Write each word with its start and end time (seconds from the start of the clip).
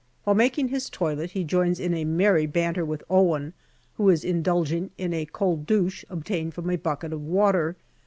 While 0.23 0.35
making 0.35 0.69
his 0.69 0.89
toilet 0.89 1.29
he 1.33 1.43
joins 1.43 1.79
in 1.79 1.93
a 1.93 2.05
merry 2.05 2.47
banter 2.47 2.83
with 2.83 3.03
Owen, 3.07 3.53
who 3.97 4.09
is 4.09 4.25
indulging 4.25 4.89
in 4.97 5.13
a 5.13 5.27
cold 5.27 5.67
douche 5.67 6.03
ob 6.09 6.25
tained 6.25 6.53
from 6.53 6.71
a 6.71 6.75
bucket 6.75 7.13
of 7.13 7.21
water. 7.21 7.75